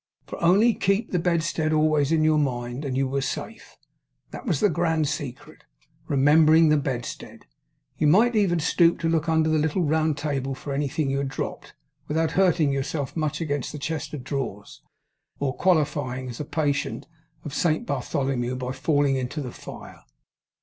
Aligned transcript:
For 0.25 0.43
only 0.43 0.73
keep 0.73 1.11
the 1.11 1.19
bedstead 1.19 1.71
always 1.73 2.11
in 2.11 2.23
your 2.23 2.39
mind; 2.39 2.85
and 2.85 2.97
you 2.97 3.07
were 3.07 3.21
safe. 3.21 3.77
That 4.31 4.47
was 4.47 4.59
the 4.59 4.67
grand 4.67 5.07
secret. 5.07 5.63
Remembering 6.07 6.69
the 6.69 6.77
bedstead, 6.77 7.45
you 7.99 8.07
might 8.07 8.35
even 8.35 8.59
stoop 8.59 8.97
to 9.01 9.07
look 9.07 9.29
under 9.29 9.47
the 9.47 9.59
little 9.59 9.83
round 9.83 10.17
table 10.17 10.55
for 10.55 10.73
anything 10.73 11.11
you 11.11 11.19
had 11.19 11.27
dropped, 11.27 11.75
without 12.07 12.31
hurting 12.31 12.71
yourself 12.71 13.15
much 13.15 13.41
against 13.41 13.71
the 13.73 13.77
chest 13.77 14.15
of 14.15 14.23
drawers, 14.23 14.81
or 15.39 15.55
qualifying 15.55 16.31
as 16.31 16.39
a 16.39 16.45
patient 16.45 17.05
of 17.45 17.53
Saint 17.53 17.85
Bartholomew, 17.85 18.55
by 18.55 18.71
falling 18.71 19.17
into 19.17 19.39
the 19.39 19.51
fire. 19.53 20.01